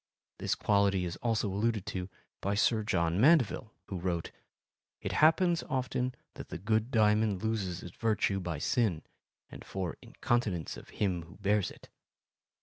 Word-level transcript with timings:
This 0.39 0.55
quality 0.55 1.05
is 1.05 1.15
also 1.17 1.47
alluded 1.47 1.85
to 1.93 2.09
by 2.41 2.55
Sir 2.55 2.81
John 2.81 3.21
Mandeville, 3.21 3.71
who 3.85 3.99
wrote: 3.99 4.31
It 4.99 5.11
happens 5.11 5.61
often 5.69 6.15
that 6.33 6.49
the 6.49 6.57
good 6.57 6.89
diamond 6.89 7.43
loses 7.43 7.83
its 7.83 7.95
virtue 7.97 8.39
by 8.39 8.57
sin 8.57 9.03
and 9.51 9.63
for 9.63 9.97
incontinence 10.01 10.75
of 10.75 10.89
him 10.89 11.21
who 11.25 11.35
bears 11.37 11.69
it. 11.69 11.87